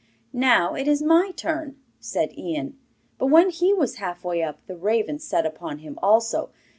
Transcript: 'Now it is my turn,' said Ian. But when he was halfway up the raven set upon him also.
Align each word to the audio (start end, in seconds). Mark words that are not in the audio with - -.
'Now 0.33 0.73
it 0.73 0.87
is 0.87 1.03
my 1.03 1.29
turn,' 1.35 1.79
said 1.99 2.35
Ian. 2.35 2.75
But 3.19 3.27
when 3.27 3.51
he 3.51 3.71
was 3.71 3.97
halfway 3.97 4.41
up 4.41 4.57
the 4.65 4.75
raven 4.75 5.19
set 5.19 5.45
upon 5.45 5.77
him 5.77 5.99
also. 6.01 6.49